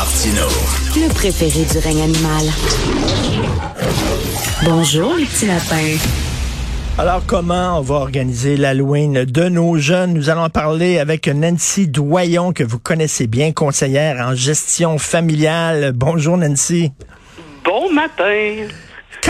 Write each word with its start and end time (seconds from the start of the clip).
Martino. 0.00 0.46
Le 0.96 1.12
préféré 1.12 1.62
du 1.62 1.76
règne 1.76 2.00
animal. 2.00 2.46
Bonjour, 4.64 5.14
les 5.14 5.26
petits 5.26 5.44
lapins. 5.44 5.98
Alors, 6.96 7.20
comment 7.26 7.78
on 7.78 7.82
va 7.82 7.96
organiser 7.96 8.56
l'Halloween 8.56 9.26
de 9.26 9.48
nos 9.50 9.76
jeunes? 9.76 10.14
Nous 10.14 10.30
allons 10.30 10.48
parler 10.48 10.98
avec 10.98 11.28
Nancy 11.28 11.86
Doyon, 11.86 12.54
que 12.54 12.64
vous 12.64 12.78
connaissez 12.78 13.26
bien, 13.26 13.52
conseillère 13.52 14.26
en 14.26 14.34
gestion 14.34 14.96
familiale. 14.96 15.92
Bonjour, 15.94 16.38
Nancy. 16.38 16.92
Bon 17.62 17.92
matin. 17.92 18.68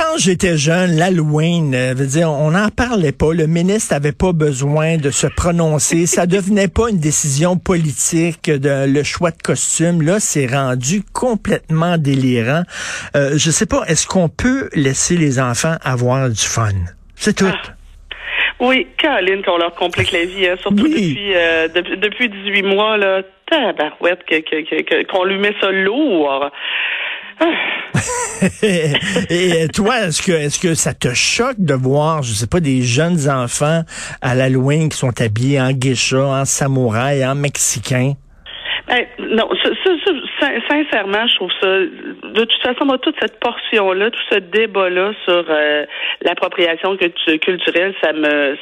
Quand 0.02 0.16
j'étais 0.16 0.56
jeune, 0.56 0.96
l'Halloween, 0.96 1.74
euh, 1.74 1.92
veut 1.94 2.06
dire, 2.06 2.30
on 2.30 2.52
n'en 2.52 2.70
parlait 2.70 3.12
pas. 3.12 3.34
Le 3.34 3.46
ministre 3.46 3.92
n'avait 3.92 4.12
pas 4.12 4.32
besoin 4.32 4.96
de 4.96 5.10
se 5.10 5.26
prononcer. 5.26 6.06
Ça 6.06 6.26
devenait 6.26 6.68
pas 6.68 6.88
une 6.88 6.98
décision 6.98 7.58
politique 7.58 8.50
de 8.50 8.90
le 8.90 9.02
choix 9.02 9.30
de 9.30 9.36
costume. 9.42 10.00
Là, 10.00 10.18
c'est 10.18 10.46
rendu 10.46 11.02
complètement 11.12 11.98
délirant. 11.98 12.62
Euh, 13.14 13.32
je 13.36 13.50
sais 13.50 13.66
pas, 13.66 13.82
est-ce 13.88 14.06
qu'on 14.06 14.30
peut 14.30 14.70
laisser 14.72 15.18
les 15.18 15.38
enfants 15.38 15.77
avoir 15.82 16.30
du 16.30 16.46
fun? 16.46 16.70
C'est 17.14 17.36
tout. 17.36 17.44
Ah. 17.52 17.74
Oui, 18.58 18.86
Caroline, 18.96 19.42
qu'on 19.42 19.58
leur 19.58 19.74
complique 19.74 20.12
la 20.12 20.24
vie, 20.24 20.46
hein, 20.46 20.56
surtout 20.60 20.82
Oui. 20.84 20.91
depuis, 20.92 21.34
euh, 21.34 21.69
depuis 21.74 21.98
depuis 21.98 22.28
18 22.28 22.62
mois, 22.62 22.96
là, 22.96 23.22
tabarouette, 23.50 24.20
que, 24.28 24.36
que, 24.41 24.62
que, 24.69 24.82
que- 24.82 25.06
qu'on 25.10 25.24
lui 25.24 25.38
met 25.38 25.55
ça 25.60 25.70
lourd. 25.70 26.50
Et 29.30 29.68
toi, 29.68 30.06
est-ce 30.06 30.22
que 30.22 30.32
est-ce 30.32 30.58
que 30.58 30.74
ça 30.74 30.94
te 30.94 31.12
choque 31.12 31.58
de 31.58 31.74
voir, 31.74 32.22
je 32.22 32.32
sais 32.32 32.46
pas, 32.46 32.60
des 32.60 32.82
jeunes 32.82 33.28
enfants 33.28 33.84
à 34.20 34.34
l'Halloween 34.34 34.88
qui 34.88 34.96
sont 34.96 35.20
habillés 35.20 35.60
en 35.60 35.72
geisha, 35.72 36.24
en 36.24 36.44
samouraï, 36.44 37.26
en 37.26 37.34
mexicain? 37.34 38.14
Non, 39.18 39.48
ça, 39.62 39.70
ça, 39.84 39.90
ça, 40.04 40.12
sin- 40.40 40.60
sincèrement, 40.68 41.26
je 41.28 41.34
trouve 41.36 41.52
ça. 41.60 41.66
De 41.78 42.44
toute 42.44 42.62
façon, 42.62 42.84
moi, 42.86 42.98
toute 42.98 43.14
cette 43.20 43.38
portion-là, 43.38 44.10
tout 44.10 44.20
ce 44.30 44.38
débat-là 44.38 45.12
sur 45.24 45.44
euh, 45.48 45.84
l'appropriation 46.22 46.97
cultu- 46.97 47.38
culturelle, 47.38 47.94
ça 48.02 48.12
me, 48.12 48.56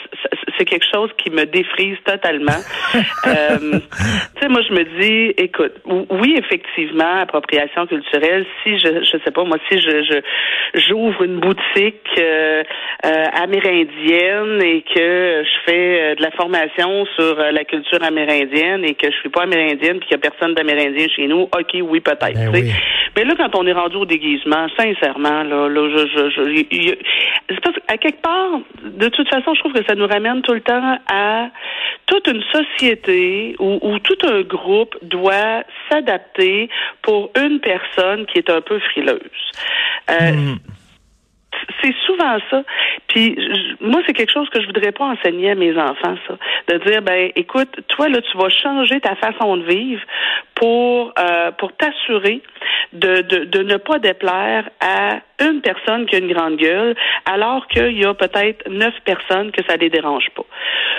c'est 0.58 0.64
quelque 0.66 0.84
chose 0.92 1.10
qui 1.16 1.30
me 1.30 1.44
défrise 1.46 1.96
totalement. 2.04 2.60
euh, 3.26 3.80
tu 4.36 4.42
sais, 4.42 4.48
moi, 4.48 4.60
je 4.68 4.74
me 4.74 4.84
dis, 5.00 5.34
écoute, 5.38 5.72
ou- 5.86 6.06
oui, 6.10 6.36
effectivement, 6.38 7.20
appropriation 7.22 7.86
culturelle. 7.86 8.44
Si 8.62 8.78
je, 8.78 9.02
je 9.04 9.16
sais 9.24 9.30
pas, 9.30 9.44
moi, 9.44 9.56
si 9.70 9.78
je, 9.80 10.02
je 10.04 10.20
j'ouvre 10.88 11.22
une 11.22 11.40
boutique 11.40 12.06
euh, 12.18 12.62
euh, 13.06 13.24
amérindienne 13.32 14.60
et 14.62 14.82
que 14.82 15.42
je 15.44 15.58
fais 15.70 16.00
euh, 16.00 16.14
de 16.16 16.22
la 16.22 16.30
formation 16.32 17.06
sur 17.16 17.36
la 17.36 17.64
culture 17.64 18.02
amérindienne 18.02 18.84
et 18.84 18.94
que 18.94 19.10
je 19.10 19.16
suis 19.16 19.28
pas 19.30 19.42
amérindienne 19.44 20.00
puis 20.00 20.14
a 20.14 20.17
personne 20.19 20.55
d'amérindien 20.55 21.06
chez 21.08 21.27
nous, 21.27 21.42
ok, 21.42 21.78
oui, 21.83 22.00
peut-être. 22.00 22.34
Ben 22.34 22.50
oui. 22.52 22.72
Mais 23.16 23.24
là, 23.24 23.34
quand 23.36 23.55
on 23.56 23.66
est 23.66 23.72
rendu 23.72 23.97
au 23.97 24.05
déguisement, 24.05 24.66
sincèrement, 24.77 25.42
là, 25.42 25.69
là 25.69 25.88
je, 25.91 26.06
je, 26.06 26.30
je, 26.30 26.94
c'est 27.48 27.60
parce 27.60 27.77
qu'à 27.77 27.97
quelque 27.97 28.22
part, 28.22 28.60
de 28.84 29.08
toute 29.08 29.28
façon, 29.28 29.55
je 29.55 29.60
trouve 29.60 29.72
que 29.72 29.84
ça 29.86 29.94
nous 29.94 30.06
ramène 30.06 30.42
tout 30.42 30.52
le 30.52 30.60
temps 30.60 30.98
à 31.10 31.48
toute 32.06 32.27
une 32.27 32.42
société 32.52 33.56
où, 33.58 33.78
où 33.83 33.98
tout 33.98 34.19
un 34.27 34.42
groupe 34.42 34.97
doit 35.02 35.64
s'adapter 35.91 36.69
pour 37.03 37.30
une 37.36 37.60
personne 37.60 38.27
qui 38.27 38.38
est 38.38 38.50
un 38.50 38.60
peu 38.60 38.78
frileuse. 38.78 39.20
Euh, 40.10 40.55
c'est 41.82 41.94
souvent 42.06 42.38
ça. 42.50 42.62
Puis 43.08 43.38
moi, 43.80 44.00
c'est 44.06 44.12
quelque 44.12 44.32
chose 44.32 44.48
que 44.50 44.60
je 44.60 44.66
voudrais 44.66 44.92
pas 44.92 45.04
enseigner 45.04 45.50
à 45.50 45.54
mes 45.54 45.76
enfants, 45.78 46.16
ça. 46.26 46.38
De 46.68 46.78
dire, 46.84 47.02
ben, 47.02 47.30
écoute, 47.36 47.80
toi 47.88 48.08
là, 48.08 48.20
tu 48.20 48.36
vas 48.36 48.48
changer 48.48 49.00
ta 49.00 49.14
façon 49.16 49.56
de 49.56 49.64
vivre 49.64 50.02
pour 50.54 51.12
euh, 51.18 51.50
pour 51.52 51.72
t'assurer 51.76 52.42
de 52.92 53.20
de 53.22 53.62
ne 53.62 53.76
pas 53.76 53.98
déplaire 53.98 54.68
à 54.80 55.20
une 55.41 55.61
personne 55.61 56.06
qui 56.06 56.17
a 56.17 56.19
une 56.19 56.33
grande 56.33 56.56
gueule, 56.56 56.94
alors 57.25 57.67
qu'il 57.69 57.99
y 57.99 58.04
a 58.04 58.15
peut-être 58.15 58.69
neuf 58.69 58.94
personnes 59.04 59.50
que 59.53 59.62
ça 59.69 59.76
les 59.76 59.91
dérange 59.91 60.26
pas. 60.34 60.44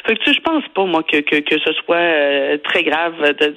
Fait 0.05 0.15
que 0.15 0.23
tu 0.23 0.33
je 0.33 0.39
pense 0.41 0.63
pas 0.73 0.85
moi 0.85 1.03
que 1.03 1.17
que, 1.17 1.37
que 1.37 1.59
ce 1.59 1.73
soit 1.73 1.97
euh, 1.97 2.57
très 2.63 2.83
grave. 2.83 3.13
De... 3.39 3.55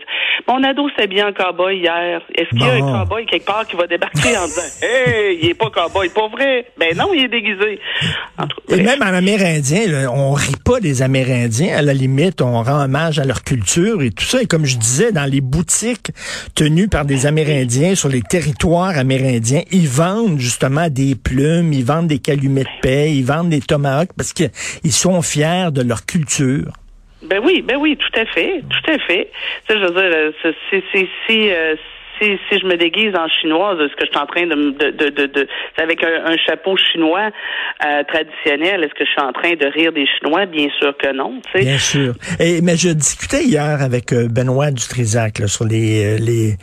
Mon 0.48 0.62
ado 0.64 0.88
s'est 0.98 1.06
bien 1.06 1.28
en 1.28 1.32
cowboy 1.32 1.78
hier. 1.78 2.20
Est-ce 2.34 2.48
qu'il 2.50 2.62
y 2.62 2.68
a 2.68 2.74
un 2.74 2.80
cowboy 2.80 3.26
quelque 3.26 3.46
part 3.46 3.66
qui 3.66 3.76
va 3.76 3.86
débarquer 3.86 4.36
en 4.36 4.46
disant, 4.46 4.62
hey, 4.82 5.38
il 5.40 5.50
est 5.50 5.54
pas 5.54 5.70
cowboy, 5.70 6.08
pas 6.08 6.28
vrai? 6.28 6.66
Ben 6.78 6.96
non, 6.96 7.12
il 7.14 7.24
est 7.24 7.28
déguisé. 7.28 7.78
Et 8.68 8.76
bref. 8.76 8.84
même 8.84 9.02
en 9.02 9.14
amérindien, 9.14 9.86
là, 9.86 10.10
on 10.12 10.32
rit 10.32 10.56
pas 10.64 10.80
des 10.80 11.02
Amérindiens. 11.02 11.76
À 11.76 11.82
la 11.82 11.94
limite, 11.94 12.40
on 12.42 12.62
rend 12.62 12.84
hommage 12.84 13.18
à 13.18 13.24
leur 13.24 13.44
culture 13.44 14.02
et 14.02 14.10
tout 14.10 14.24
ça. 14.24 14.42
Et 14.42 14.46
comme 14.46 14.64
je 14.64 14.76
disais, 14.76 15.12
dans 15.12 15.30
les 15.30 15.40
boutiques 15.40 16.10
tenues 16.54 16.88
par 16.88 17.04
des 17.04 17.26
Amérindiens 17.26 17.94
sur 17.94 18.08
les 18.08 18.22
territoires 18.22 18.98
amérindiens, 18.98 19.62
ils 19.70 19.88
vendent 19.88 20.38
justement 20.38 20.71
des 20.90 21.14
plumes, 21.14 21.72
ils 21.72 21.84
vendent 21.84 22.08
des 22.08 22.18
calumets 22.18 22.64
de 22.64 22.80
paix, 22.80 23.12
ils 23.14 23.24
vendent 23.24 23.50
des 23.50 23.60
tomahawks 23.60 24.12
parce 24.16 24.32
qu'ils 24.32 24.92
sont 24.92 25.22
fiers 25.22 25.70
de 25.72 25.82
leur 25.82 26.04
culture. 26.06 26.72
Ben 27.24 27.40
oui, 27.44 27.62
ben 27.62 27.76
oui, 27.76 27.96
tout 27.96 28.20
à 28.20 28.24
fait, 28.26 28.62
tout 28.68 28.90
à 28.90 28.98
fait. 28.98 29.30
Sais, 29.68 29.78
je 29.78 29.84
veux 29.84 29.90
dire, 29.90 30.10
euh, 30.12 30.32
c'est- 30.42 30.82
c'est 30.92 31.08
c'est- 31.26 31.78
si 32.48 32.58
je 32.58 32.66
me 32.66 32.76
déguise 32.76 33.14
en 33.16 33.28
chinoise, 33.28 33.78
est-ce 33.80 33.96
que 33.96 34.06
je 34.06 34.10
suis 34.10 34.18
en 34.18 34.26
train 34.26 34.46
de 34.46 34.54
de 34.54 34.90
de 34.90 35.08
de, 35.10 35.26
de 35.26 35.48
avec 35.76 36.02
un, 36.02 36.36
chapeau 36.46 36.76
chinois 36.76 37.30
euh, 37.84 38.02
traditionnel, 38.04 38.84
est-ce 38.84 38.94
que 38.94 39.04
je 39.04 39.10
suis 39.10 39.20
en 39.20 39.32
train 39.32 39.54
de 39.54 39.66
rire 39.66 39.92
des 39.92 40.06
Chinois? 40.06 40.46
Bien 40.46 40.68
sûr 40.78 40.96
que 40.96 41.12
non, 41.12 41.40
tu 41.46 41.58
sais. 41.58 41.64
Bien 41.64 41.78
sûr. 41.78 42.14
Mais 42.38 42.76
je 42.76 42.90
discutais 42.90 43.44
hier 43.44 43.82
avec 43.82 44.12
euh, 44.12 44.28
Benoît 44.28 44.70
Dutrisac 44.70 45.38
là, 45.38 45.46
sur 45.46 45.64
les, 45.64 46.04
euh, 46.04 46.18
les, 46.18 46.56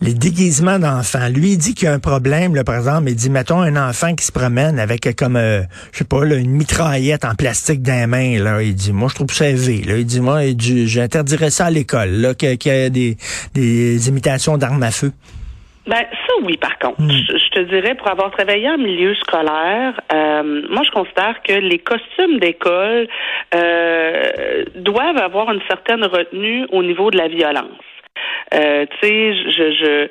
les 0.00 0.14
déguisements 0.14 0.78
d'enfants. 0.78 1.28
Lui, 1.28 1.52
il 1.52 1.58
dit 1.58 1.74
qu'il 1.74 1.86
y 1.86 1.88
a 1.88 1.94
un 1.94 1.98
problème, 1.98 2.54
là, 2.54 2.64
par 2.64 2.76
exemple. 2.76 3.08
Il 3.08 3.16
dit, 3.16 3.30
mettons, 3.30 3.60
un 3.60 3.76
enfant 3.76 4.14
qui 4.14 4.24
se 4.24 4.32
promène 4.32 4.78
avec 4.78 5.06
euh, 5.06 5.12
comme, 5.16 5.36
euh, 5.36 5.62
je 5.92 5.98
sais 5.98 6.04
pas, 6.04 6.24
là, 6.24 6.36
une 6.36 6.50
mitraillette 6.50 7.24
en 7.24 7.34
plastique 7.34 7.82
dans 7.82 7.92
les 7.92 8.06
mains. 8.06 8.42
Là. 8.42 8.62
Il 8.62 8.74
dit, 8.74 8.92
moi, 8.92 9.08
je 9.10 9.14
trouve 9.16 9.32
ça 9.32 9.48
élevé. 9.48 9.82
Là. 9.86 9.96
Il 9.98 10.06
dit, 10.06 10.20
moi, 10.20 10.40
j'interdirais 10.58 11.50
ça 11.50 11.66
à 11.66 11.70
l'école, 11.70 12.10
là, 12.10 12.34
qu'il 12.34 12.58
y 12.64 12.68
ait 12.68 12.90
des, 12.90 13.16
des 13.54 14.08
imitations 14.08 14.58
d'armes 14.58 14.82
à 14.82 14.90
feu. 14.90 15.01
Ben 15.86 15.98
ça 15.98 16.32
oui 16.42 16.56
par 16.56 16.78
contre. 16.78 17.00
Hmm. 17.00 17.10
Je, 17.10 17.36
je 17.36 17.50
te 17.50 17.60
dirais 17.60 17.94
pour 17.96 18.08
avoir 18.08 18.30
travaillé 18.30 18.70
en 18.70 18.78
milieu 18.78 19.14
scolaire, 19.16 20.00
euh, 20.12 20.62
moi 20.70 20.82
je 20.84 20.90
considère 20.92 21.42
que 21.42 21.54
les 21.54 21.78
costumes 21.78 22.38
d'école 22.38 23.08
euh, 23.54 24.64
doivent 24.76 25.18
avoir 25.18 25.52
une 25.52 25.62
certaine 25.68 26.04
retenue 26.04 26.66
au 26.70 26.82
niveau 26.84 27.10
de 27.10 27.18
la 27.18 27.26
violence. 27.26 27.66
Euh, 28.54 28.86
tu 29.00 29.06
sais, 29.06 29.34
je, 29.34 29.72
je 29.72 30.08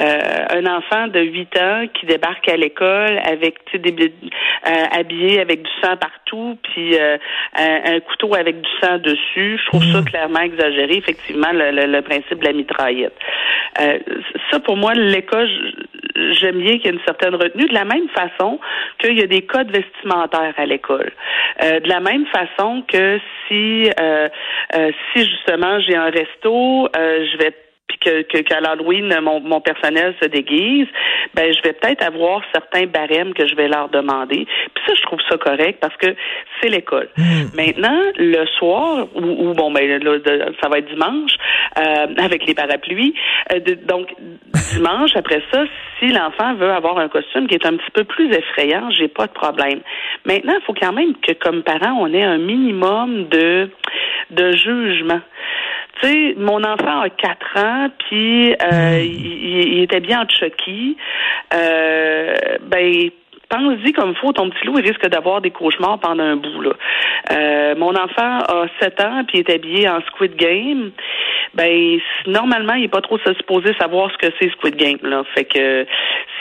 euh, 0.00 0.46
un 0.50 0.66
enfant 0.66 1.08
de 1.08 1.20
8 1.20 1.58
ans 1.58 1.84
qui 1.92 2.06
débarque 2.06 2.48
à 2.48 2.56
l'école 2.56 3.18
avec 3.24 3.64
tu 3.66 3.72
sais 3.72 3.78
des 3.78 4.12
euh, 4.66 4.70
habillé 4.98 5.40
avec 5.40 5.62
du 5.62 5.70
sang 5.82 5.96
partout, 5.96 6.58
puis 6.62 6.96
euh, 6.98 7.16
un, 7.56 7.94
un 7.96 8.00
couteau 8.00 8.34
avec 8.34 8.60
du 8.60 8.70
sang 8.80 8.98
dessus, 8.98 9.58
je 9.58 9.66
trouve 9.66 9.84
ça 9.92 10.02
clairement 10.02 10.40
exagéré. 10.40 10.96
Effectivement, 10.96 11.52
le, 11.52 11.70
le- 11.70 11.86
le 11.92 12.02
principe 12.02 12.38
de 12.38 12.44
la 12.44 12.52
mitraillette. 12.52 13.16
Euh, 13.80 13.98
ça 14.50 14.60
pour 14.60 14.76
moi, 14.76 14.94
l'école, 14.94 15.48
j'aime 16.40 16.58
bien 16.60 16.78
qu'il 16.78 16.86
y 16.86 16.88
ait 16.88 16.92
une 16.92 17.04
certaine 17.04 17.34
retenue. 17.34 17.66
De 17.66 17.74
la 17.74 17.84
même 17.84 18.08
façon 18.10 18.58
qu'il 18.98 19.18
y 19.18 19.22
a 19.22 19.26
des 19.26 19.42
codes 19.42 19.70
vestimentaires 19.70 20.54
à 20.56 20.64
l'école. 20.66 21.10
Euh, 21.62 21.80
de 21.80 21.88
la 21.88 22.00
même 22.00 22.24
façon 22.26 22.82
que 22.88 23.18
si 23.48 23.90
euh, 24.00 24.28
euh, 24.76 24.90
si 25.12 25.24
justement 25.28 25.78
j'ai 25.80 25.96
un 25.96 26.10
resto, 26.10 26.88
euh, 26.96 27.26
je 27.32 27.38
vais 27.38 27.52
puis 27.92 27.98
que, 28.10 28.22
que 28.22 28.38
qu'à 28.38 28.60
l'Halloween 28.60 29.14
mon, 29.22 29.40
mon 29.40 29.60
personnel 29.60 30.14
se 30.22 30.28
déguise, 30.28 30.86
ben 31.34 31.52
je 31.52 31.62
vais 31.62 31.72
peut-être 31.74 32.02
avoir 32.02 32.42
certains 32.52 32.86
barèmes 32.86 33.34
que 33.34 33.46
je 33.46 33.54
vais 33.54 33.68
leur 33.68 33.88
demander. 33.88 34.46
Puis 34.74 34.84
ça, 34.86 34.94
je 34.94 35.02
trouve 35.02 35.20
ça 35.28 35.36
correct 35.36 35.78
parce 35.80 35.96
que 35.96 36.14
c'est 36.60 36.68
l'école. 36.68 37.08
Maintenant, 37.54 37.98
le 38.16 38.46
soir 38.58 39.06
ou, 39.14 39.20
ou 39.48 39.54
bon 39.54 39.70
ben 39.70 40.02
là, 40.02 40.16
ça 40.62 40.68
va 40.68 40.78
être 40.78 40.88
dimanche 40.88 41.32
euh, 41.78 42.06
avec 42.18 42.46
les 42.46 42.54
parapluies. 42.54 43.14
Euh, 43.52 43.58
de- 43.60 43.74
donc 43.74 44.08
dimanche 44.74 45.10
après 45.16 45.42
ça, 45.52 45.64
si 45.98 46.08
l'enfant 46.08 46.54
veut 46.54 46.70
avoir 46.70 46.98
un 46.98 47.08
costume 47.08 47.46
qui 47.46 47.54
est 47.54 47.66
un 47.66 47.76
petit 47.76 47.90
peu 47.92 48.04
plus 48.04 48.32
effrayant, 48.32 48.90
j'ai 48.90 49.08
pas 49.08 49.26
de 49.26 49.32
problème. 49.32 49.80
Maintenant, 50.24 50.54
il 50.58 50.64
faut 50.64 50.74
quand 50.74 50.92
même 50.92 51.14
que 51.26 51.32
comme 51.32 51.62
parents, 51.62 51.96
on 52.00 52.12
ait 52.12 52.22
un 52.24 52.38
minimum 52.38 53.28
de 53.28 53.68
de 54.30 54.52
jugement. 54.52 55.20
Tu 56.02 56.08
sais, 56.08 56.34
mon 56.36 56.62
enfant 56.64 57.00
a 57.02 57.10
4 57.10 57.58
ans, 57.58 57.88
puis 58.08 58.52
euh, 58.52 59.00
il, 59.02 59.74
il 59.74 59.82
était 59.82 60.00
bien 60.00 60.22
en 60.22 60.28
Chucky. 60.28 60.96
Euh, 61.54 62.34
ben, 62.62 63.10
pense-y 63.52 63.92
comme 63.92 64.14
faut, 64.16 64.32
ton 64.32 64.48
petit 64.48 64.66
loup, 64.66 64.78
il 64.78 64.86
risque 64.86 65.06
d'avoir 65.08 65.40
des 65.40 65.50
cauchemars 65.50 65.98
pendant 66.00 66.24
un 66.24 66.36
bout. 66.36 66.60
Là. 66.62 66.72
Euh, 67.30 67.74
mon 67.76 67.94
enfant 67.94 68.38
a 68.38 68.66
7 68.80 69.00
ans, 69.00 69.24
puis 69.26 69.38
il 69.38 69.40
est 69.40 69.54
habillé 69.54 69.88
en 69.88 70.00
Squid 70.02 70.36
Game. 70.36 70.90
Ben, 71.54 71.98
normalement, 72.26 72.74
il 72.74 72.84
est 72.84 72.88
pas 72.88 73.02
trop 73.02 73.18
supposé 73.18 73.74
savoir 73.78 74.10
ce 74.10 74.26
que 74.26 74.32
c'est 74.40 74.50
Squid 74.52 74.76
Game. 74.76 74.98
Là. 75.02 75.22
Fait 75.34 75.44
que 75.44 75.86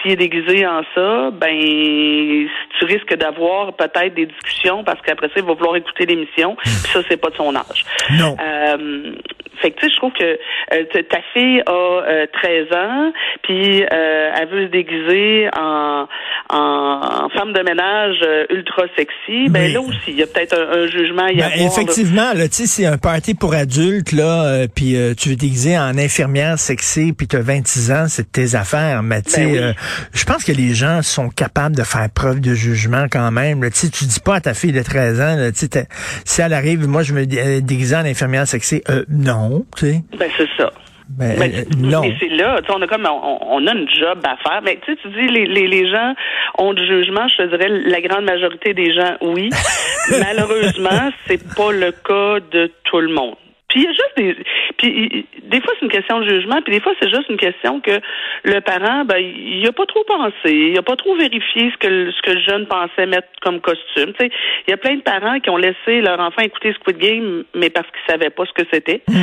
s'il 0.01 0.11
est 0.11 0.15
déguisé 0.15 0.65
en 0.65 0.81
ça, 0.95 1.31
ben, 1.31 2.47
tu 2.79 2.85
risques 2.85 3.15
d'avoir 3.15 3.73
peut-être 3.73 4.13
des 4.13 4.25
discussions 4.25 4.83
parce 4.83 5.01
qu'après 5.01 5.27
ça, 5.27 5.33
il 5.37 5.43
va 5.43 5.53
vouloir 5.53 5.75
écouter 5.75 6.05
l'émission. 6.05 6.55
Puis 6.55 6.91
ça, 6.91 7.01
c'est 7.07 7.17
pas 7.17 7.29
de 7.29 7.35
son 7.35 7.55
âge. 7.55 7.85
Non. 8.17 8.35
Euh, 8.41 9.13
Fait 9.61 9.71
que 9.71 9.79
tu 9.79 9.85
sais, 9.85 9.91
je 9.91 9.97
trouve 9.97 10.13
que 10.13 10.23
euh, 10.23 11.03
ta 11.09 11.19
fille 11.33 11.61
a 11.67 12.25
13 12.33 12.67
euh, 12.71 12.75
ans, 12.75 13.11
puis 13.43 13.83
euh, 13.83 14.31
elle 14.35 14.47
veut 14.49 14.65
se 14.65 14.71
déguiser 14.71 15.49
en, 15.55 16.07
en, 16.49 17.29
femme 17.29 17.53
de 17.53 17.61
ménage 17.61 18.17
ultra 18.49 18.83
sexy. 18.97 19.49
Ben 19.49 19.71
là 19.71 19.81
aussi, 19.81 19.97
il 20.07 20.15
y 20.15 20.23
a 20.23 20.27
peut-être 20.27 20.57
un, 20.57 20.87
jugement 20.87 21.25
à 21.25 21.31
y 21.31 21.37
ben, 21.37 21.51
Effectivement, 21.57 22.33
là, 22.33 22.47
tu 22.47 22.55
sais, 22.55 22.65
c'est 22.65 22.85
un 22.85 22.97
party 22.97 23.35
pour 23.35 23.53
adultes 23.53 24.13
là, 24.13 24.65
puis 24.73 24.95
tu 25.17 25.29
veux 25.29 25.35
te 25.35 25.41
déguiser 25.41 25.77
en 25.77 25.97
infirmière 25.97 26.57
sexy, 26.57 27.13
puis 27.13 27.27
tu 27.27 27.35
as 27.35 27.41
26 27.41 27.91
ans, 27.91 28.05
c'est 28.07 28.31
tes 28.31 28.55
affaires. 28.55 29.03
Mais 29.03 29.21
tu 29.21 29.31
sais, 29.31 29.45
ben 29.45 29.75
je 30.13 30.23
pense 30.25 30.43
que 30.43 30.51
les 30.51 30.73
gens 30.73 31.01
sont 31.01 31.29
capables 31.29 31.75
de 31.75 31.83
faire 31.83 32.07
preuve 32.13 32.41
de 32.41 32.53
jugement 32.53 33.05
quand 33.11 33.31
même. 33.31 33.61
Tu 33.71 33.71
sais, 33.73 33.89
tu 33.89 34.05
dis 34.05 34.19
pas 34.19 34.35
à 34.35 34.41
ta 34.41 34.53
fille 34.53 34.73
de 34.73 34.81
13 34.83 35.21
ans, 35.21 35.51
tu 35.53 35.67
sais, 35.67 35.87
si 36.25 36.41
elle 36.41 36.53
arrive, 36.53 36.87
moi 36.87 37.03
je 37.03 37.13
me 37.13 37.25
déguise 37.61 37.93
en 37.93 38.05
infirmière 38.05 38.47
sexy, 38.47 38.83
non, 39.09 39.65
tu 39.77 39.85
sais. 39.85 40.03
Ben, 40.17 40.29
c'est 40.37 40.49
ça. 40.57 40.71
Ben, 41.17 41.37
ben 41.37 41.51
euh, 41.53 41.63
non. 41.77 42.03
c'est 42.19 42.29
là, 42.29 42.61
on 42.69 42.81
a 42.81 42.87
comme 42.87 43.05
on, 43.05 43.67
a 43.67 43.73
une 43.73 43.89
job 43.89 44.19
à 44.23 44.37
faire. 44.37 44.61
Mais 44.63 44.79
tu 44.85 44.93
sais, 44.93 44.99
tu 45.01 45.09
dis 45.09 45.27
les, 45.27 45.45
les, 45.45 45.67
les 45.67 45.89
gens 45.89 46.13
ont 46.57 46.73
du 46.73 46.85
jugement, 46.85 47.27
je 47.27 47.43
te 47.43 47.49
dirais 47.49 47.67
la 47.67 48.01
grande 48.01 48.23
majorité 48.23 48.73
des 48.73 48.93
gens, 48.93 49.17
oui. 49.21 49.49
Malheureusement, 50.09 51.11
c'est 51.27 51.43
pas 51.55 51.71
le 51.71 51.91
cas 51.91 52.39
de 52.51 52.71
tout 52.85 53.01
le 53.01 53.13
monde. 53.13 53.35
Puis 53.71 53.81
il 53.81 53.85
y 53.85 53.87
a 53.87 53.91
juste 53.91 54.17
des 54.17 54.35
puis 54.77 55.25
des 55.43 55.61
fois 55.61 55.73
c'est 55.79 55.85
une 55.85 55.91
question 55.91 56.19
de 56.19 56.27
jugement, 56.27 56.61
puis 56.61 56.73
des 56.73 56.81
fois 56.81 56.93
c'est 57.01 57.09
juste 57.09 57.29
une 57.29 57.37
question 57.37 57.79
que 57.79 57.99
le 58.43 58.59
parent 58.59 59.05
ben 59.05 59.17
il 59.17 59.65
a 59.65 59.71
pas 59.71 59.85
trop 59.85 60.03
pensé, 60.03 60.71
il 60.71 60.77
a 60.77 60.81
pas 60.81 60.97
trop 60.97 61.15
vérifié 61.15 61.71
ce 61.71 61.77
que 61.77 62.11
ce 62.11 62.21
que 62.21 62.31
le 62.31 62.41
jeune 62.41 62.67
pensait 62.67 63.05
mettre 63.05 63.27
comme 63.41 63.61
costume. 63.61 64.11
Tu 64.19 64.25
sais, 64.25 64.31
il 64.67 64.71
y 64.71 64.73
a 64.73 64.77
plein 64.77 64.95
de 64.95 65.01
parents 65.01 65.39
qui 65.39 65.49
ont 65.49 65.57
laissé 65.57 66.01
leur 66.01 66.19
enfant 66.19 66.41
écouter 66.41 66.73
Squid 66.73 66.97
Game 66.97 67.43
mais 67.55 67.69
parce 67.69 67.87
qu'ils 67.87 68.11
savaient 68.13 68.29
pas 68.29 68.43
ce 68.45 68.61
que 68.61 68.67
c'était. 68.73 69.01
Hmm. 69.07 69.15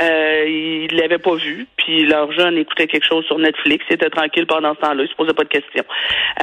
Euh, 0.00 0.44
ils 0.46 0.96
l'avaient 0.96 1.18
pas 1.18 1.34
vu, 1.34 1.66
puis 1.76 2.06
leur 2.06 2.30
jeune 2.32 2.56
écoutait 2.58 2.86
quelque 2.86 3.06
chose 3.06 3.24
sur 3.24 3.38
Netflix, 3.38 3.84
il 3.90 3.94
était 3.94 4.10
tranquille 4.10 4.46
pendant 4.46 4.74
ce 4.74 4.80
temps-là, 4.80 5.02
il 5.02 5.08
se 5.08 5.14
posait 5.14 5.34
pas 5.34 5.44
de 5.44 5.48
questions. 5.48 5.84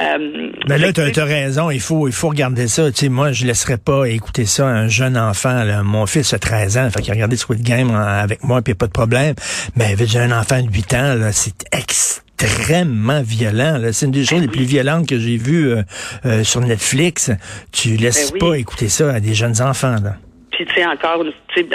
Euh, 0.00 0.50
mais 0.68 0.78
là 0.78 0.92
tu 0.92 1.00
as, 1.00 1.24
raison, 1.24 1.70
il 1.70 1.80
faut 1.80 2.08
il 2.08 2.14
faut 2.14 2.28
regarder 2.28 2.66
ça, 2.66 2.90
tu 2.90 2.98
sais 2.98 3.08
moi 3.08 3.32
je 3.32 3.46
laisserais 3.46 3.78
pas 3.78 4.04
écouter 4.08 4.44
ça 4.44 4.66
à 4.66 4.70
un 4.70 4.88
jeune 4.88 5.16
enfant 5.16 5.64
là. 5.64 5.82
mon 5.82 6.06
fils 6.06 6.34
a 6.34 6.38
13 6.38 6.78
ans, 6.78 6.90
fait 6.90 7.00
qu'il 7.00 7.12
a 7.12 7.16
Squid 7.54 7.62
Game 7.62 7.94
avec 7.94 8.44
moi, 8.44 8.62
puis 8.62 8.74
pas 8.74 8.86
de 8.86 8.92
problème. 8.92 9.34
Mais 9.76 9.96
j'ai 10.04 10.18
un 10.18 10.38
enfant 10.38 10.62
de 10.62 10.70
8 10.70 10.94
ans, 10.94 11.14
là, 11.14 11.32
c'est 11.32 11.64
extrêmement 11.72 13.22
violent. 13.22 13.80
C'est 13.92 14.06
une 14.06 14.12
des 14.12 14.24
choses 14.24 14.40
les 14.40 14.48
plus 14.48 14.64
violentes 14.64 15.08
que 15.08 15.18
j'ai 15.18 15.36
vues 15.36 15.70
euh, 15.70 15.82
euh, 16.26 16.44
sur 16.44 16.60
Netflix. 16.60 17.30
Tu 17.72 17.96
laisses 17.96 18.32
ben 18.32 18.38
pas 18.38 18.58
écouter 18.58 18.88
ça 18.88 19.12
à 19.12 19.20
des 19.20 19.34
jeunes 19.34 19.60
enfants. 19.60 19.96
Là. 20.02 20.16
Puis 20.54 20.66
tu 20.66 20.74
sais 20.74 20.86
encore, 20.86 21.24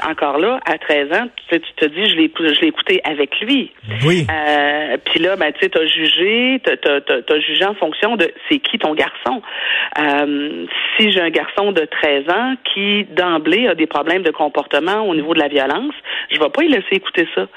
encore 0.09 0.37
là, 0.37 0.61
à 0.65 0.77
13 0.77 1.11
ans, 1.11 1.27
tu 1.49 1.59
te 1.59 1.85
dis, 1.85 2.09
je 2.09 2.15
l'ai, 2.15 2.31
je 2.37 2.61
l'ai 2.61 2.67
écouté 2.67 3.01
avec 3.03 3.37
lui. 3.41 3.71
Oui. 4.05 4.25
Euh, 4.31 4.95
puis 5.03 5.19
là, 5.19 5.35
ben 5.35 5.51
tu 5.51 5.59
sais, 5.59 5.69
t'as 5.69 5.85
jugé, 5.85 6.61
t'as, 6.63 6.77
t'as, 6.77 7.01
t'as, 7.01 7.39
jugé 7.41 7.65
en 7.65 7.73
fonction 7.73 8.15
de 8.15 8.31
c'est 8.47 8.59
qui 8.59 8.79
ton 8.79 8.93
garçon. 8.93 9.41
Euh, 9.99 10.65
si 10.95 11.11
j'ai 11.11 11.19
un 11.19 11.29
garçon 11.29 11.73
de 11.73 11.83
13 11.83 12.29
ans 12.29 12.53
qui 12.73 13.03
d'emblée 13.05 13.67
a 13.67 13.75
des 13.75 13.87
problèmes 13.87 14.23
de 14.23 14.31
comportement 14.31 15.01
au 15.01 15.13
niveau 15.13 15.33
de 15.33 15.39
la 15.39 15.49
violence, 15.49 15.93
je 16.31 16.39
vais 16.39 16.49
pas 16.49 16.63
y 16.63 16.69
laisser 16.69 16.93
écouter 16.93 17.27
ça 17.35 17.47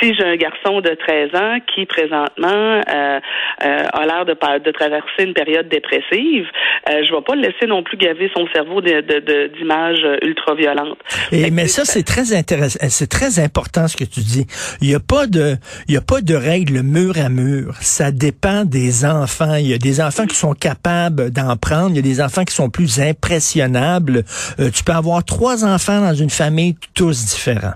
si 0.00 0.14
j'ai 0.14 0.24
un 0.24 0.36
garçon 0.36 0.80
de 0.80 0.90
13 0.90 1.34
ans 1.34 1.58
qui 1.74 1.86
présentement 1.86 2.48
euh, 2.48 2.80
euh, 2.92 3.20
a 3.60 4.06
l'air 4.06 4.24
de, 4.24 4.32
de 4.32 4.70
traverser 4.70 5.24
une 5.24 5.34
période 5.34 5.68
dépressive, 5.68 6.46
euh, 6.88 7.04
je 7.04 7.14
vais 7.14 7.22
pas 7.22 7.34
le 7.34 7.42
laisser 7.42 7.66
non 7.66 7.82
plus 7.82 7.96
gaver 7.96 8.30
son 8.34 8.46
cerveau 8.54 8.80
d'images 8.80 10.02
de, 10.02 10.26
ultra 10.26 10.54
violentes. 10.54 10.98
Et, 11.32 11.50
mais 11.50 11.66
ça, 11.66 11.84
c'est 11.84 12.02
très 12.02 12.32
intéressant, 12.32 12.78
c'est 12.88 13.10
très 13.10 13.38
important 13.38 13.86
ce 13.88 13.96
que 13.96 14.04
tu 14.04 14.20
dis. 14.20 14.46
Il 14.80 14.88
n'y 14.88 14.94
a 14.94 15.00
pas 15.00 15.26
de, 15.26 15.56
il 15.88 15.94
y 15.94 15.98
a 15.98 16.00
pas 16.00 16.20
de 16.20 16.34
règle 16.34 16.82
mur 16.82 17.14
à 17.18 17.28
mur. 17.28 17.74
Ça 17.80 18.10
dépend 18.10 18.64
des 18.64 19.04
enfants. 19.04 19.56
Il 19.56 19.68
y 19.68 19.74
a 19.74 19.78
des 19.78 20.00
enfants 20.00 20.26
qui 20.26 20.36
sont 20.36 20.54
capables 20.54 21.30
d'en 21.30 21.56
prendre. 21.56 21.90
Il 21.90 21.96
y 21.96 22.00
a 22.00 22.02
des 22.02 22.20
enfants 22.20 22.44
qui 22.44 22.54
sont 22.54 22.70
plus 22.70 23.00
impressionnables. 23.00 24.24
tu 24.58 24.84
peux 24.84 24.92
avoir 24.92 25.24
trois 25.24 25.64
enfants 25.64 26.00
dans 26.00 26.14
une 26.14 26.30
famille 26.30 26.76
tous 26.94 27.26
différents. 27.26 27.74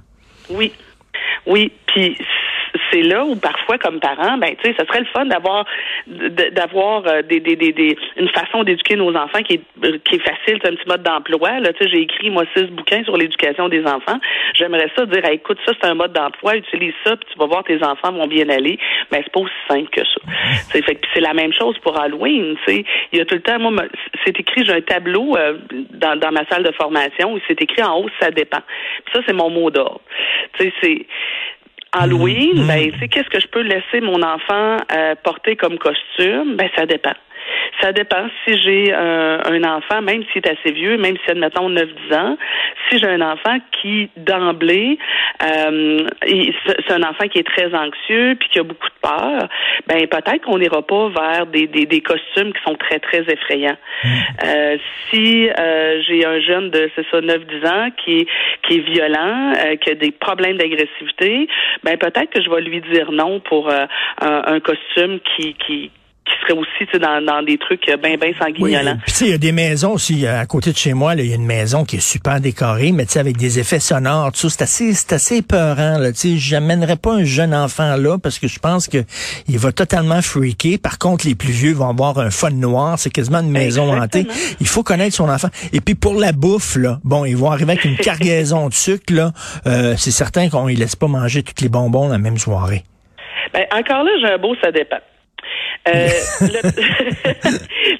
Oui. 0.50 0.72
Oui, 1.46 1.72
puis 1.86 2.16
c'est 2.90 3.02
là 3.02 3.24
où 3.24 3.36
parfois, 3.36 3.78
comme 3.78 4.00
parents, 4.00 4.38
ben 4.38 4.54
tu 4.56 4.68
sais, 4.68 4.76
ce 4.78 4.84
serait 4.86 5.00
le 5.00 5.06
fun 5.06 5.26
d'avoir 5.26 5.64
d'avoir 6.06 7.06
euh, 7.06 7.22
des, 7.22 7.96
une 8.16 8.28
façon 8.30 8.64
d'éduquer 8.64 8.96
nos 8.96 9.14
enfants 9.14 9.42
qui 9.42 9.54
est 9.54 9.98
qui 10.04 10.16
est 10.16 10.22
facile, 10.22 10.58
c'est 10.62 10.68
un 10.68 10.74
petit 10.74 10.88
mode 10.88 11.02
d'emploi. 11.02 11.60
Là, 11.60 11.72
tu 11.72 11.84
sais, 11.84 11.90
j'ai 11.90 12.00
écrit 12.00 12.30
moi 12.30 12.44
six 12.56 12.64
bouquins 12.64 13.04
sur 13.04 13.16
l'éducation 13.16 13.68
des 13.68 13.84
enfants. 13.86 14.18
J'aimerais 14.54 14.90
ça 14.96 15.06
dire, 15.06 15.24
écoute, 15.30 15.58
ça 15.66 15.72
c'est 15.80 15.88
un 15.88 15.94
mode 15.94 16.12
d'emploi, 16.12 16.56
utilise 16.56 16.94
ça, 17.04 17.16
puis 17.16 17.28
tu 17.32 17.38
vas 17.38 17.46
voir 17.46 17.64
tes 17.64 17.82
enfants 17.82 18.12
vont 18.12 18.26
bien 18.26 18.48
aller. 18.48 18.78
Mais 19.10 19.20
c'est 19.24 19.32
pas 19.32 19.40
aussi 19.40 19.52
simple 19.68 19.90
que 19.90 20.04
ça. 20.04 20.20
c'est 20.72 20.84
fait 20.84 21.00
c'est 21.14 21.20
la 21.20 21.34
même 21.34 21.52
chose 21.52 21.78
pour 21.78 21.98
Halloween. 21.98 22.56
Tu 22.66 22.72
sais, 22.72 22.84
il 23.12 23.18
y 23.18 23.22
a 23.22 23.24
tout 23.24 23.34
le 23.34 23.42
temps, 23.42 23.58
moi, 23.58 23.84
c'est 24.24 24.38
écrit, 24.38 24.64
j'ai 24.64 24.72
un 24.72 24.80
tableau 24.80 25.36
euh, 25.36 25.58
dans, 25.90 26.18
dans 26.18 26.32
ma 26.32 26.44
salle 26.46 26.62
de 26.62 26.72
formation 26.72 27.34
où 27.34 27.38
c'est 27.46 27.60
écrit 27.60 27.82
en 27.82 27.98
haut, 27.98 28.08
ça 28.20 28.30
dépend. 28.30 28.60
Puis 29.04 29.14
ça 29.14 29.20
c'est 29.26 29.34
mon 29.34 29.50
mot 29.50 29.70
d'ordre. 29.70 30.00
Tu 30.58 30.64
sais, 30.64 30.72
c'est 30.82 31.06
Halloween, 31.94 32.54
mm-hmm. 32.54 32.66
ben, 32.66 32.92
tu 32.92 32.98
sais, 32.98 33.08
qu'est-ce 33.08 33.30
que 33.30 33.40
je 33.40 33.46
peux 33.46 33.62
laisser 33.62 34.00
mon 34.00 34.22
enfant 34.22 34.78
euh, 34.92 35.14
porter 35.22 35.56
comme 35.56 35.78
costume? 35.78 36.56
Ben, 36.56 36.68
ça 36.76 36.86
dépend. 36.86 37.14
Ça 37.80 37.92
dépend 37.92 38.28
si 38.44 38.58
j'ai 38.60 38.92
euh, 38.92 39.38
un 39.44 39.64
enfant, 39.64 40.02
même 40.02 40.22
s'il 40.32 40.42
est 40.44 40.48
assez 40.48 40.72
vieux, 40.72 40.96
même 40.96 41.16
si, 41.24 41.30
admettons, 41.30 41.70
9-10 41.70 42.14
ans, 42.14 42.36
si 42.88 42.98
j'ai 42.98 43.08
un 43.08 43.20
enfant 43.20 43.58
qui, 43.72 44.10
d'emblée, 44.16 44.98
euh, 45.42 46.06
c'est 46.26 46.92
un 46.92 47.02
enfant 47.02 47.28
qui 47.28 47.38
est 47.38 47.46
très 47.46 47.74
anxieux 47.74 48.36
puis 48.38 48.48
qui 48.50 48.58
a 48.58 48.62
beaucoup 48.62 48.88
de 48.88 49.08
peur, 49.08 49.48
ben 49.86 50.06
peut-être 50.06 50.42
qu'on 50.42 50.58
n'ira 50.58 50.82
pas 50.82 51.08
vers 51.08 51.46
des, 51.46 51.66
des, 51.66 51.86
des, 51.86 52.00
costumes 52.00 52.52
qui 52.52 52.62
sont 52.66 52.74
très, 52.76 52.98
très 52.98 53.20
effrayants. 53.20 53.76
Mm. 54.04 54.08
Euh, 54.44 54.76
si 55.10 55.48
euh, 55.50 56.02
j'ai 56.06 56.24
un 56.24 56.40
jeune 56.40 56.70
de, 56.70 56.90
c'est 56.94 57.06
ça, 57.10 57.20
9-10 57.20 57.68
ans 57.68 57.90
qui 58.04 58.20
est, 58.20 58.28
qui 58.62 58.76
est 58.76 58.90
violent, 58.90 59.52
euh, 59.56 59.76
qui 59.76 59.90
a 59.90 59.94
des 59.94 60.12
problèmes 60.12 60.56
d'agressivité, 60.56 61.48
ben 61.82 61.96
peut-être 61.96 62.30
que 62.30 62.42
je 62.42 62.50
vais 62.50 62.60
lui 62.60 62.80
dire 62.80 63.12
non 63.12 63.40
pour 63.40 63.70
un, 63.70 63.86
un 64.20 64.60
costume 64.60 65.20
qui, 65.20 65.54
qui 65.54 65.90
qui 66.24 66.32
serait 66.40 66.58
aussi 66.58 66.98
dans, 66.98 67.24
dans 67.24 67.42
des 67.42 67.58
trucs 67.58 67.84
bien 68.02 68.16
bien 68.16 68.32
sanguignolants. 68.38 68.96
puis 69.04 69.12
tu 69.12 69.18
sais, 69.18 69.24
il 69.26 69.30
y 69.32 69.34
a 69.34 69.38
des 69.38 69.52
maisons 69.52 69.92
aussi 69.92 70.26
à 70.26 70.44
côté 70.46 70.72
de 70.72 70.76
chez 70.76 70.94
moi, 70.94 71.14
il 71.14 71.26
y 71.26 71.32
a 71.32 71.34
une 71.34 71.44
maison 71.44 71.84
qui 71.84 71.96
est 71.96 72.00
super 72.00 72.40
décorée, 72.40 72.92
mais 72.92 73.04
tu 73.04 73.12
sais 73.12 73.20
avec 73.20 73.36
des 73.36 73.58
effets 73.58 73.80
sonores, 73.80 74.32
tout 74.32 74.48
c'est 74.48 74.62
assez 74.62 74.94
c'est 74.94 75.12
assez 75.12 75.36
épeurant 75.36 75.98
là, 75.98 76.12
tu 76.12 76.18
sais, 76.18 76.36
j'amènerais 76.36 76.96
pas 76.96 77.12
un 77.12 77.24
jeune 77.24 77.54
enfant 77.54 77.96
là 77.96 78.18
parce 78.18 78.38
que 78.38 78.48
je 78.48 78.58
pense 78.58 78.88
que 78.88 78.98
il 79.48 79.58
va 79.58 79.72
totalement 79.72 80.22
freaker. 80.22 80.78
Par 80.82 80.98
contre, 80.98 81.26
les 81.26 81.34
plus 81.34 81.52
vieux 81.52 81.74
vont 81.74 81.90
avoir 81.90 82.18
un 82.18 82.30
fun 82.30 82.50
noir, 82.50 82.98
c'est 82.98 83.10
quasiment 83.10 83.40
une 83.40 83.50
maison 83.50 83.92
hantée. 83.92 84.26
Il 84.60 84.66
faut 84.66 84.82
connaître 84.82 85.14
son 85.14 85.28
enfant. 85.28 85.48
Et 85.72 85.80
puis 85.80 85.94
pour 85.94 86.14
la 86.14 86.32
bouffe 86.32 86.76
là, 86.76 87.00
bon, 87.04 87.24
ils 87.24 87.36
vont 87.36 87.50
arriver 87.50 87.72
avec 87.72 87.84
une 87.84 87.96
cargaison 87.98 88.68
de 88.68 88.74
sucre 88.74 89.12
là, 89.12 89.32
euh, 89.66 89.94
c'est 89.98 90.10
certain 90.10 90.48
qu'on 90.48 90.68
ne 90.68 90.74
laisse 90.74 90.96
pas 90.96 91.08
manger 91.08 91.42
tous 91.42 91.62
les 91.62 91.68
bonbons 91.68 92.08
la 92.08 92.18
même 92.18 92.38
soirée. 92.38 92.82
Ben, 93.52 93.66
encore 93.72 94.04
là, 94.04 94.10
j'ai 94.20 94.32
un 94.32 94.38
beau 94.38 94.54
ça 94.62 94.72
dépend. 94.72 94.98
Euh, 95.88 96.08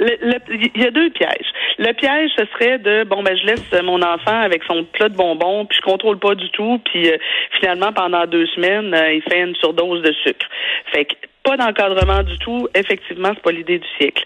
il 0.01 0.83
y 0.83 0.87
a 0.87 0.91
deux 0.91 1.11
pièges. 1.11 1.53
Le 1.79 1.93
piège, 1.93 2.31
ce 2.37 2.45
serait 2.55 2.79
de 2.79 3.05
bon 3.05 3.23
ben 3.23 3.37
je 3.37 3.47
laisse 3.47 3.83
mon 3.83 4.01
enfant 4.03 4.41
avec 4.41 4.63
son 4.65 4.85
plat 4.85 5.09
de 5.09 5.17
bonbons, 5.17 5.67
puis 5.67 5.79
je 5.79 5.83
contrôle 5.83 6.19
pas 6.19 6.35
du 6.35 6.49
tout, 6.51 6.81
puis 6.85 7.11
euh, 7.11 7.17
finalement 7.61 7.93
pendant 7.93 8.27
deux 8.27 8.47
semaines, 8.49 8.95
euh, 8.95 9.13
il 9.13 9.23
fait 9.23 9.41
une 9.41 9.55
surdose 9.57 10.03
de 10.03 10.13
sucre. 10.25 10.47
Fait 10.93 11.05
que 11.05 11.15
pas 11.45 11.57
d'encadrement 11.57 12.23
du 12.23 12.39
tout. 12.39 12.69
Effectivement, 12.75 13.31
c'est 13.35 13.43
pas 13.43 13.53
l'idée 13.53 13.79
du 13.79 13.89
siècle. 13.99 14.25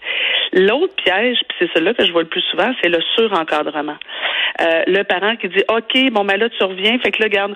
L'autre 0.53 0.95
piège, 0.95 1.37
puis 1.47 1.57
c'est 1.59 1.71
celui-là 1.73 1.93
que 1.93 2.05
je 2.05 2.11
vois 2.11 2.23
le 2.23 2.27
plus 2.27 2.41
souvent, 2.49 2.71
c'est 2.81 2.89
le 2.89 2.99
surencadrement. 3.15 3.97
Euh, 4.61 4.83
le 4.87 5.03
parent 5.03 5.35
qui 5.35 5.47
dit 5.47 5.63
OK, 5.69 6.11
bon 6.11 6.25
ben 6.25 6.37
là 6.37 6.49
tu 6.49 6.63
reviens, 6.63 6.97
fait 6.99 7.11
que 7.11 7.21
là 7.21 7.29
garde, 7.29 7.55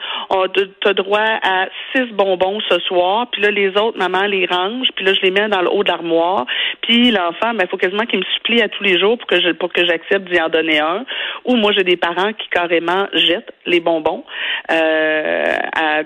tu 0.54 0.88
as 0.88 0.94
droit 0.94 1.20
à 1.20 1.66
six 1.92 2.06
bonbons 2.14 2.60
ce 2.70 2.80
soir, 2.80 3.28
puis 3.32 3.42
là 3.42 3.52
les 3.52 3.70
autres 3.70 3.98
maman 3.98 4.26
les 4.26 4.46
range, 4.46 4.88
puis 4.96 5.04
là 5.04 5.14
je 5.14 5.22
les 5.22 5.32
mets 5.32 5.50
dans 5.50 5.62
le 5.62 5.72
haut 5.72 5.84
de 5.84 5.90
l'armoire, 5.90 6.46
puis 6.82 7.12
l'enfant 7.12 7.54
ben 7.56 7.68
faut 7.68 7.78
quasiment 7.78 8.06
qu'il 8.06 8.20
me 8.20 8.26
supplie 8.36 8.62
à 8.62 8.70
tous 8.70 8.84
les 8.84 9.00
jours 9.00 9.18
pour 9.18 9.28
que 9.28 9.42
je 9.42 9.50
pour 9.52 9.74
que 9.74 9.86
j'accepte 9.86 10.30
d'y 10.30 10.40
en 10.40 10.50
donner 10.50 10.80
un. 10.80 11.04
Ou 11.46 11.56
moi 11.56 11.72
j'ai 11.76 11.84
des 11.84 11.98
parents 11.98 12.32
qui 12.34 12.48
carrément 12.50 13.08
jettent 13.14 13.54
les 13.66 13.80
bonbons 13.80 14.24
euh, 14.72 15.56
à, 15.76 16.04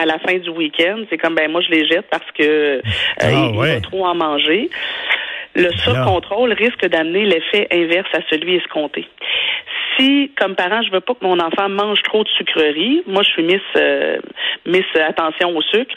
à, 0.00 0.04
la 0.04 0.18
fin 0.18 0.36
du 0.38 0.50
week-end. 0.50 1.04
C'est 1.08 1.18
comme 1.18 1.34
ben 1.34 1.50
moi 1.50 1.60
je 1.60 1.70
les 1.70 1.86
jette 1.86 2.06
parce 2.10 2.30
que 2.32 2.82
euh, 3.22 3.50
il, 3.52 3.56
va 3.56 3.80
trop 3.80 4.06
en 4.06 4.14
manger. 4.14 4.70
Le 5.54 5.70
surcontrôle 5.72 6.52
risque 6.52 6.84
d'amener 6.86 7.26
l'effet 7.26 7.68
inverse 7.70 8.08
à 8.12 8.20
celui 8.28 8.56
escompté 8.56 9.06
si, 9.98 10.32
comme 10.38 10.54
parent, 10.54 10.82
je 10.82 10.90
veux 10.90 11.00
pas 11.00 11.14
que 11.14 11.24
mon 11.24 11.38
enfant 11.38 11.68
mange 11.68 12.02
trop 12.02 12.24
de 12.24 12.28
sucreries, 12.28 13.02
moi 13.06 13.22
je 13.22 13.30
suis 13.30 13.42
Miss 13.42 13.60
euh, 13.76 14.18
Miss 14.66 14.84
attention 14.94 15.56
au 15.56 15.62
sucre. 15.62 15.94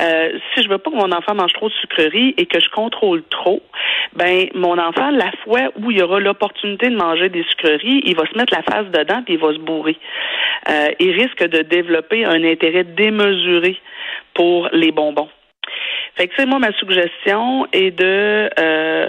Euh, 0.00 0.38
si 0.54 0.62
je 0.62 0.68
veux 0.68 0.78
pas 0.78 0.90
que 0.90 0.96
mon 0.96 1.12
enfant 1.12 1.34
mange 1.34 1.52
trop 1.52 1.68
de 1.68 1.74
sucreries 1.74 2.34
et 2.36 2.46
que 2.46 2.60
je 2.60 2.68
contrôle 2.70 3.22
trop, 3.30 3.62
ben 4.14 4.48
mon 4.54 4.78
enfant, 4.78 5.10
la 5.10 5.30
fois 5.44 5.70
où 5.76 5.90
il 5.90 5.98
y 5.98 6.02
aura 6.02 6.20
l'opportunité 6.20 6.88
de 6.90 6.96
manger 6.96 7.28
des 7.28 7.44
sucreries, 7.44 8.02
il 8.04 8.16
va 8.16 8.26
se 8.26 8.36
mettre 8.36 8.54
la 8.54 8.62
face 8.62 8.86
dedans 8.90 9.22
puis 9.24 9.34
il 9.34 9.40
va 9.40 9.52
se 9.52 9.58
bourrer. 9.58 9.96
Euh, 10.68 10.88
il 10.98 11.12
risque 11.12 11.44
de 11.44 11.62
développer 11.62 12.24
un 12.24 12.44
intérêt 12.44 12.84
démesuré 12.84 13.78
pour 14.34 14.68
les 14.72 14.92
bonbons. 14.92 15.28
Fait 16.16 16.28
que, 16.28 16.34
c'est 16.36 16.46
moi, 16.46 16.58
ma 16.58 16.72
suggestion 16.72 17.66
est 17.72 17.90
de 17.90 18.50
euh, 18.58 19.08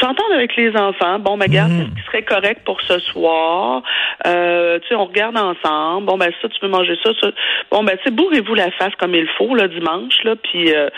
s'entendre 0.00 0.34
avec 0.34 0.54
les 0.56 0.76
enfants. 0.76 1.18
Bon, 1.18 1.36
ben, 1.38 1.46
regarde, 1.48 1.72
Mhm. 1.72 1.86
ce 1.90 2.00
qui 2.00 2.06
serait 2.06 2.22
correct 2.22 2.62
pour 2.64 2.80
ce 2.82 2.98
soir? 3.00 3.82
Euh, 4.26 4.78
tu 4.80 4.88
sais, 4.88 4.94
on 4.94 5.06
regarde 5.06 5.36
ensemble. 5.36 6.06
Bon, 6.06 6.16
ben, 6.18 6.30
ça, 6.40 6.48
tu 6.48 6.58
peux 6.60 6.68
manger 6.68 6.96
ça, 7.02 7.10
ça. 7.20 7.28
Bon, 7.70 7.82
ben, 7.84 7.96
tu 7.98 8.04
sais, 8.04 8.10
bourrez-vous 8.10 8.54
la 8.54 8.70
face 8.72 8.94
comme 8.98 9.14
il 9.14 9.26
faut, 9.36 9.54
là, 9.54 9.68
dimanche, 9.68 10.14
là, 10.24 10.34
puis, 10.42 10.72
euh, 10.74 10.88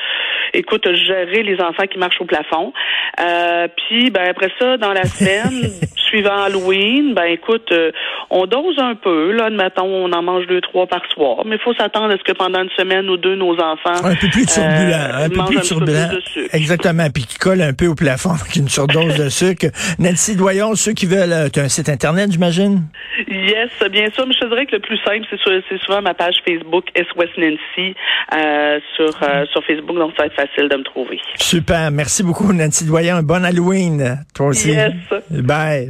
écoute, 0.54 0.86
gérer 0.94 1.42
les 1.42 1.60
enfants 1.60 1.86
qui 1.90 1.98
marchent 1.98 2.20
au 2.20 2.24
plafond. 2.26 2.72
Euh, 3.20 3.68
puis, 3.76 4.10
ben, 4.10 4.28
après 4.28 4.50
ça, 4.58 4.76
dans 4.76 4.92
la 4.92 5.04
semaine, 5.04 5.70
suivant 5.96 6.42
Halloween, 6.44 7.14
ben, 7.14 7.24
écoute, 7.24 7.70
euh, 7.72 7.92
on 8.30 8.46
dose 8.46 8.76
un 8.78 8.94
peu, 8.94 9.32
là, 9.32 9.46
admettons, 9.46 9.84
on 9.86 10.12
en 10.12 10.22
mange 10.22 10.46
deux, 10.46 10.60
trois 10.60 10.86
par 10.86 11.02
soir, 11.12 11.44
mais 11.44 11.56
il 11.56 11.62
faut 11.62 11.74
s'attendre 11.74 12.12
à 12.14 12.18
ce 12.18 12.22
que 12.24 12.32
pendant 12.32 12.62
une 12.62 12.70
semaine 12.70 13.08
ou 13.08 13.16
deux, 13.16 13.34
nos 13.36 13.54
enfants 13.60 14.04
Un 14.04 14.14
peu 14.16 14.28
plus 14.28 14.46
turbulent, 14.46 14.92
euh, 14.92 15.24
un 15.26 15.28
peu 15.28 15.36
mangent 15.36 15.48
plus 15.48 15.56
un 15.56 15.60
peu 15.60 15.66
turbulent. 15.66 16.08
plus 16.08 16.16
de 16.16 16.22
sucre. 16.22 16.54
Exactement, 16.54 17.06
puis 17.12 17.24
qui 17.26 17.38
colle 17.38 17.60
un 17.62 17.72
peu 17.72 17.86
au 17.86 17.94
plafond 17.94 18.30
avec 18.30 18.54
une 18.56 18.68
surdose 18.92 19.16
de 19.16 19.28
sucre. 19.28 19.66
Nancy 19.98 20.36
Doyon, 20.36 20.74
ceux 20.74 20.92
qui 20.92 21.06
veulent, 21.06 21.50
tu 21.50 21.60
as 21.60 21.64
un 21.64 21.68
site 21.68 21.88
internet, 21.88 22.30
j'imagine? 22.32 22.84
Yes, 23.28 23.70
bien 23.90 24.10
sûr, 24.10 24.26
mais 24.26 24.34
je 24.34 24.40
te 24.40 24.48
dirais 24.48 24.66
que 24.66 24.76
le 24.76 24.80
plus 24.80 24.98
simple, 24.98 25.26
c'est 25.68 25.78
souvent 25.80 26.02
ma 26.02 26.14
page 26.14 26.36
Facebook 26.46 26.86
SOS 26.96 27.30
Nancy 27.36 27.94
euh, 28.34 28.78
sur, 28.96 29.22
euh, 29.22 29.44
sur 29.52 29.64
Facebook, 29.64 29.96
donc 29.96 30.12
ça 30.16 30.22
va 30.22 30.26
être 30.26 30.34
facile 30.34 30.68
de 30.68 30.76
me 30.76 30.84
trouver. 30.84 31.18
Super, 31.36 31.90
merci 31.90 32.22
beaucoup 32.22 32.52
Nancy 32.52 32.84
Doyon, 32.84 33.22
bon 33.22 33.44
Halloween, 33.44 34.24
toi 34.34 34.48
aussi. 34.48 34.70
Yes. 34.70 34.92
Bye. 35.30 35.88